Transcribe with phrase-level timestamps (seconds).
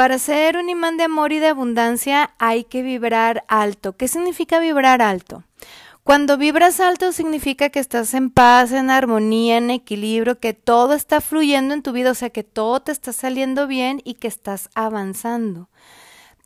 [0.00, 3.98] para ser un imán de amor y de abundancia hay que vibrar alto.
[3.98, 5.44] ¿Qué significa vibrar alto?
[6.04, 11.20] Cuando vibras alto significa que estás en paz, en armonía, en equilibrio, que todo está
[11.20, 14.70] fluyendo en tu vida, o sea, que todo te está saliendo bien y que estás
[14.74, 15.68] avanzando.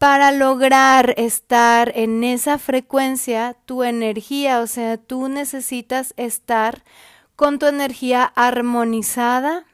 [0.00, 6.82] Para lograr estar en esa frecuencia, tu energía, o sea, tú necesitas estar
[7.36, 9.64] con tu energía armonizada,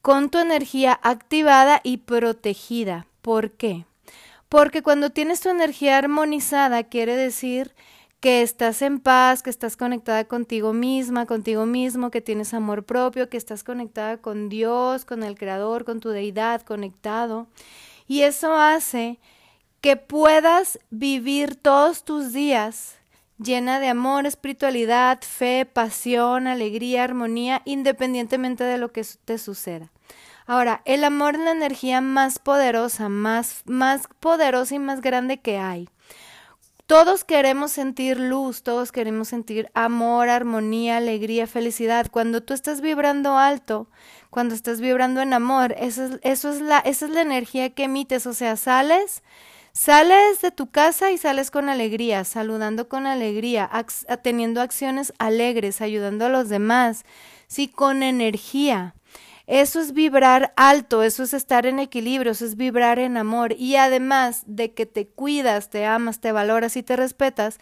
[0.00, 3.04] con tu energía activada y protegida.
[3.22, 3.86] ¿Por qué?
[4.48, 7.74] Porque cuando tienes tu energía armonizada quiere decir
[8.20, 13.28] que estás en paz, que estás conectada contigo misma, contigo mismo, que tienes amor propio,
[13.28, 17.46] que estás conectada con Dios, con el Creador, con tu deidad, conectado.
[18.08, 19.18] Y eso hace
[19.80, 22.96] que puedas vivir todos tus días
[23.38, 29.92] llena de amor, espiritualidad, fe, pasión, alegría, armonía, independientemente de lo que te suceda.
[30.48, 35.58] Ahora, el amor es la energía más poderosa, más, más poderosa y más grande que
[35.58, 35.90] hay.
[36.86, 42.06] Todos queremos sentir luz, todos queremos sentir amor, armonía, alegría, felicidad.
[42.10, 43.90] Cuando tú estás vibrando alto,
[44.30, 47.84] cuando estás vibrando en amor, eso es, eso es la, esa es la energía que
[47.84, 48.26] emites.
[48.26, 49.22] O sea, sales,
[49.72, 53.68] sales de tu casa y sales con alegría, saludando con alegría,
[54.22, 57.04] teniendo acciones alegres, ayudando a los demás,
[57.48, 58.94] sí, con energía.
[59.48, 63.54] Eso es vibrar alto, eso es estar en equilibrio, eso es vibrar en amor.
[63.54, 67.58] Y además de que te cuidas, te amas, te valoras y te respetas,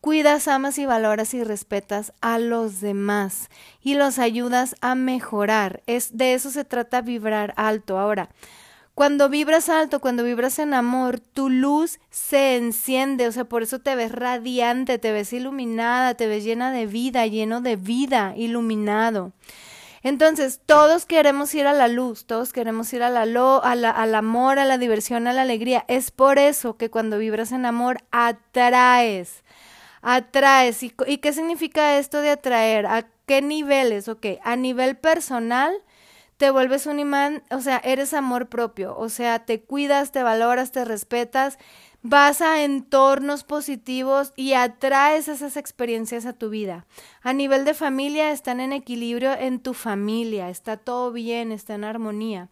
[0.00, 3.50] cuidas, amas y valoras y respetas a los demás
[3.80, 5.80] y los ayudas a mejorar.
[5.86, 8.00] Es de eso se trata vibrar alto.
[8.00, 8.30] Ahora,
[8.96, 13.78] cuando vibras alto, cuando vibras en amor, tu luz se enciende, o sea, por eso
[13.78, 19.30] te ves radiante, te ves iluminada, te ves llena de vida, lleno de vida, iluminado.
[20.02, 24.58] Entonces, todos queremos ir a la luz, todos queremos ir a la lo, al amor,
[24.58, 25.84] a la diversión, a la alegría.
[25.88, 29.42] Es por eso que cuando vibras en amor, atraes,
[30.02, 30.82] atraes.
[30.82, 32.86] ¿Y, ¿Y qué significa esto de atraer?
[32.86, 34.08] ¿A qué niveles?
[34.08, 35.72] Ok, a nivel personal,
[36.38, 40.70] te vuelves un imán, o sea, eres amor propio, o sea, te cuidas, te valoras,
[40.70, 41.58] te respetas
[42.02, 46.86] vas a entornos positivos y atraes esas experiencias a tu vida.
[47.22, 51.84] A nivel de familia, están en equilibrio en tu familia, está todo bien, está en
[51.84, 52.48] armonía.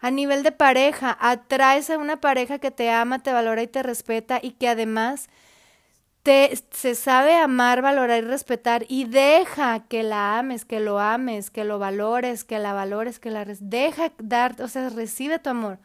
[0.00, 3.82] A nivel de pareja, atraes a una pareja que te ama, te valora y te
[3.82, 5.28] respeta y que además
[6.22, 11.50] te, se sabe amar, valorar y respetar y deja que la ames, que lo ames,
[11.50, 15.78] que lo valores, que la valores, que la deja dar, o sea, recibe tu amor.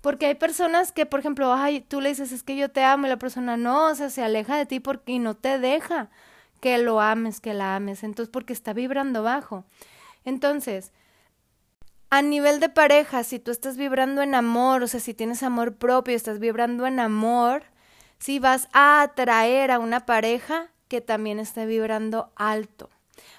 [0.00, 3.06] Porque hay personas que, por ejemplo, ay, tú le dices, es que yo te amo,
[3.06, 6.10] y la persona no, o sea, se aleja de ti porque no te deja
[6.60, 8.04] que lo ames, que la ames.
[8.04, 9.64] Entonces, porque está vibrando bajo.
[10.24, 10.92] Entonces,
[12.10, 15.76] a nivel de pareja, si tú estás vibrando en amor, o sea, si tienes amor
[15.76, 17.64] propio, estás vibrando en amor,
[18.18, 22.90] si vas a atraer a una pareja que también esté vibrando alto.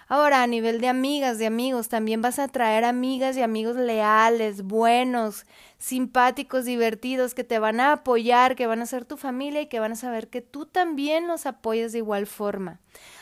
[0.07, 4.63] Ahora, a nivel de amigas, de amigos, también vas a atraer amigas y amigos leales,
[4.63, 5.45] buenos,
[5.77, 9.79] simpáticos, divertidos, que te van a apoyar, que van a ser tu familia y que
[9.79, 12.79] van a saber que tú también los apoyas de igual forma.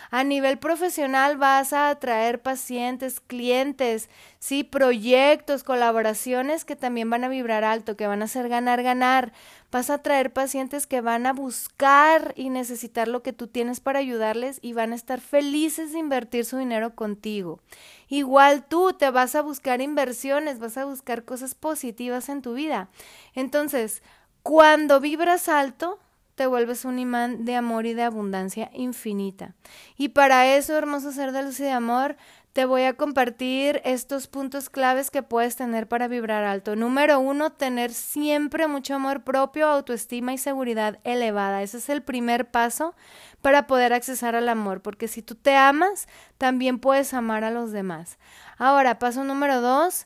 [0.09, 4.09] A nivel profesional vas a atraer pacientes, clientes,
[4.39, 9.33] sí, proyectos, colaboraciones que también van a vibrar alto, que van a hacer ganar, ganar.
[9.71, 13.99] Vas a traer pacientes que van a buscar y necesitar lo que tú tienes para
[13.99, 17.59] ayudarles y van a estar felices de invertir su dinero contigo.
[18.07, 22.89] Igual tú te vas a buscar inversiones, vas a buscar cosas positivas en tu vida.
[23.35, 24.01] Entonces,
[24.41, 25.99] cuando vibras alto,
[26.37, 29.55] te vuelves un imán de amor y de abundancia infinita.
[29.97, 32.15] Y para eso, hermoso ser de luz y de amor,
[32.53, 36.75] te voy a compartir estos puntos claves que puedes tener para vibrar alto.
[36.75, 41.63] Número uno, tener siempre mucho amor propio, autoestima y seguridad elevada.
[41.63, 42.93] Ese es el primer paso
[43.41, 47.71] para poder accesar al amor, porque si tú te amas, también puedes amar a los
[47.71, 48.19] demás.
[48.59, 50.05] Ahora, paso número dos,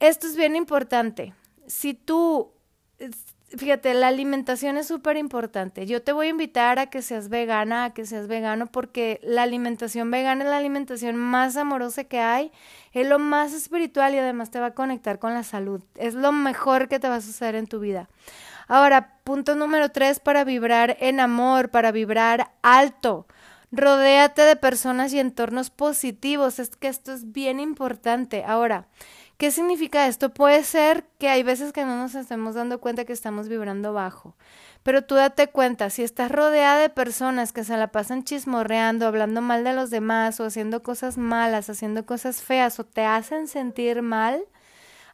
[0.00, 1.34] esto es bien importante.
[1.66, 2.52] Si tú
[3.56, 5.86] fíjate, la alimentación es súper importante.
[5.86, 9.42] Yo te voy a invitar a que seas vegana, a que seas vegano, porque la
[9.42, 12.52] alimentación vegana es la alimentación más amorosa que hay,
[12.92, 15.82] es lo más espiritual y además te va a conectar con la salud.
[15.96, 18.08] Es lo mejor que te va a suceder en tu vida.
[18.68, 23.26] Ahora, punto número tres para vibrar en amor, para vibrar alto.
[23.70, 26.58] Rodéate de personas y entornos positivos.
[26.58, 28.44] Es que esto es bien importante.
[28.44, 28.86] Ahora,
[29.42, 30.28] ¿Qué significa esto?
[30.32, 34.36] Puede ser que hay veces que no nos estemos dando cuenta que estamos vibrando bajo,
[34.84, 39.40] pero tú date cuenta, si estás rodeada de personas que se la pasan chismorreando, hablando
[39.40, 44.02] mal de los demás o haciendo cosas malas, haciendo cosas feas o te hacen sentir
[44.02, 44.44] mal,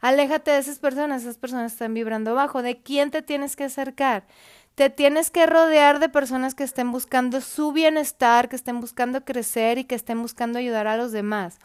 [0.01, 2.63] Aléjate de esas personas, esas personas están vibrando bajo.
[2.63, 4.29] ¿De quién te tienes que acercar?
[4.77, 9.77] Te tienes que rodear de personas que estén buscando su bienestar, que estén buscando crecer
[9.79, 11.59] y que estén buscando ayudar a los demás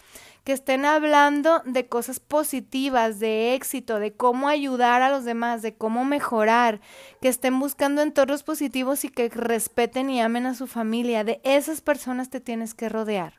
[0.43, 5.75] que estén hablando de cosas positivas, de éxito, de cómo ayudar a los demás, de
[5.75, 6.81] cómo mejorar,
[7.21, 11.23] que estén buscando entornos positivos y que respeten y amen a su familia.
[11.23, 13.33] De esas personas te tienes que rodear.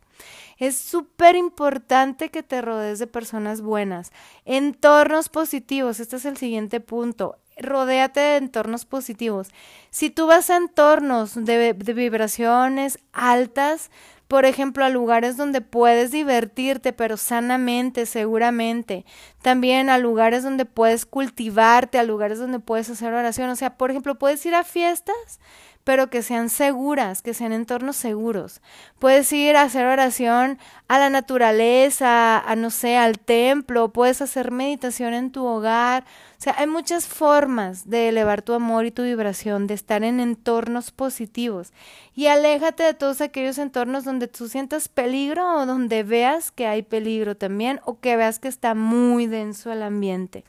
[0.59, 4.13] Es súper importante que te rodees de personas buenas.
[4.45, 7.37] Entornos positivos, este es el siguiente punto.
[7.57, 9.49] Rodéate de entornos positivos.
[9.91, 13.91] Si tú vas a entornos de, de vibraciones altas,
[14.29, 19.05] por ejemplo, a lugares donde puedes divertirte, pero sanamente, seguramente.
[19.43, 23.51] También a lugares donde puedes cultivarte, a lugares donde puedes hacer oración.
[23.51, 25.41] O sea, por ejemplo, puedes ir a fiestas,
[25.85, 28.63] pero que sean seguras, que sean entornos seguros.
[28.99, 30.59] Puedes ir a hacer oración
[30.89, 36.05] a la naturaleza, a no sé, al templo, puedes hacer meditación en tu hogar.
[36.39, 40.21] O sea, hay muchas formas de elevar tu amor y tu vibración, de estar en
[40.21, 41.73] entornos positivos.
[42.15, 46.83] Y aléjate de todos aquellos entornos donde tú sientas peligro o donde veas que hay
[46.83, 50.45] peligro también o que veas que está muy denso el ambiente.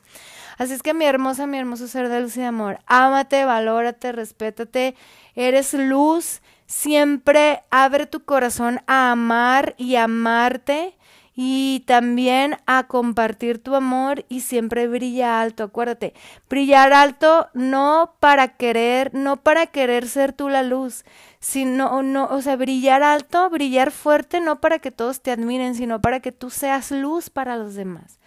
[0.57, 4.11] Así es que mi hermosa, mi hermoso ser de luz y de amor, ámate, valórate,
[4.11, 4.95] respétate,
[5.35, 10.95] eres luz, siempre abre tu corazón a amar y amarte
[11.35, 16.13] y también a compartir tu amor y siempre brilla alto, acuérdate,
[16.49, 21.03] brillar alto no para querer, no para querer ser tú la luz,
[21.39, 25.99] sino no, o sea, brillar alto, brillar fuerte no para que todos te admiren, sino
[25.99, 28.17] para que tú seas luz para los demás.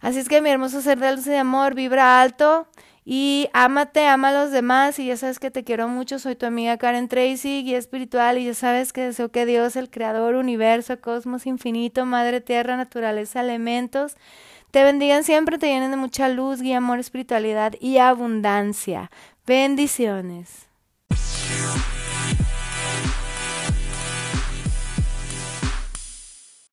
[0.00, 2.66] Así es que mi hermoso ser de luz y de amor, vibra alto
[3.04, 6.46] y ámate, ama a los demás y ya sabes que te quiero mucho, soy tu
[6.46, 11.00] amiga Karen Tracy, guía espiritual y ya sabes que deseo que Dios, el creador, universo,
[11.00, 14.16] cosmos infinito, madre tierra, naturaleza, elementos,
[14.70, 19.10] te bendigan siempre, te llenen de mucha luz, guía, amor, espiritualidad y abundancia.
[19.46, 20.69] Bendiciones.